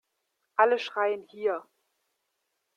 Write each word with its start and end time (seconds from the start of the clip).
Alle 0.55 0.79
schreien 0.79 1.27
hier! 1.31 1.63